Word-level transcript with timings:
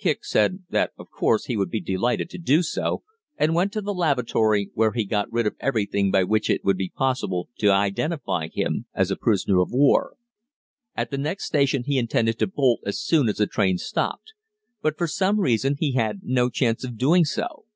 Kicq 0.00 0.24
said 0.24 0.60
that 0.70 0.92
of 0.96 1.10
course 1.10 1.44
he 1.44 1.58
would 1.58 1.68
be 1.68 1.78
delighted 1.78 2.30
to 2.30 2.38
do 2.38 2.62
so, 2.62 3.02
and 3.36 3.54
went 3.54 3.70
to 3.74 3.82
the 3.82 3.92
lavatory, 3.92 4.70
where 4.72 4.92
he 4.92 5.04
got 5.04 5.30
rid 5.30 5.46
of 5.46 5.56
everything 5.60 6.10
by 6.10 6.24
which 6.24 6.48
it 6.48 6.64
would 6.64 6.78
be 6.78 6.88
possible 6.88 7.50
to 7.58 7.70
identify 7.70 8.48
him 8.48 8.86
as 8.94 9.10
a 9.10 9.16
prisoner 9.16 9.60
of 9.60 9.70
war. 9.72 10.16
At 10.96 11.10
the 11.10 11.18
next 11.18 11.44
station 11.44 11.82
he 11.84 11.98
intended 11.98 12.38
to 12.38 12.46
bolt 12.46 12.80
as 12.86 12.98
soon 12.98 13.28
as 13.28 13.36
the 13.36 13.46
train 13.46 13.76
stopped, 13.76 14.32
but 14.80 14.96
for 14.96 15.06
some 15.06 15.38
reason 15.38 15.76
he 15.78 15.92
had 15.92 16.20
no 16.22 16.48
chance 16.48 16.82
of 16.82 16.96
doing 16.96 17.26
so. 17.26 17.66